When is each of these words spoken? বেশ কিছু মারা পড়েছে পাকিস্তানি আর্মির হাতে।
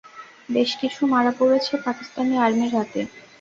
বেশ 0.49 0.71
কিছু 0.81 1.01
মারা 1.13 1.31
পড়েছে 1.39 1.73
পাকিস্তানি 1.85 2.33
আর্মির 2.37 2.71
হাতে। 2.77 3.01